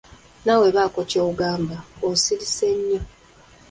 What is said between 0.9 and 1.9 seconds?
ky'ogamba